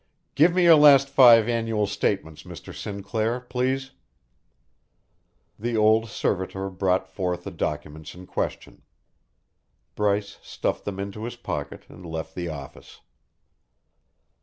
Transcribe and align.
"Give 0.33 0.55
me 0.55 0.63
your 0.63 0.77
last 0.77 1.07
five 1.09 1.47
annual 1.47 1.85
statements, 1.85 2.41
Mr. 2.41 2.73
Sinclair, 2.73 3.39
please." 3.39 3.91
The 5.59 5.77
old 5.77 6.09
servitor 6.09 6.71
brought 6.71 7.07
forth 7.07 7.43
the 7.43 7.51
documents 7.51 8.15
in 8.15 8.25
question. 8.25 8.81
Bryce 9.93 10.39
stuffed 10.41 10.85
them 10.85 10.99
into 10.99 11.25
his 11.25 11.35
pocket 11.35 11.85
and 11.87 12.03
left 12.03 12.33
the 12.33 12.49
office. 12.49 13.01